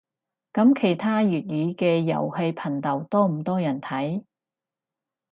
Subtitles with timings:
[0.53, 4.23] 噉其他粵語嘅遊戲頻道多唔多人睇